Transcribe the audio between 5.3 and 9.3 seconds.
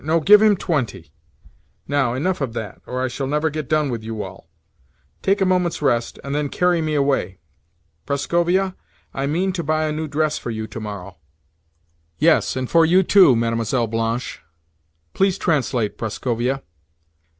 a moment's rest, and then carry me away. Prascovia, I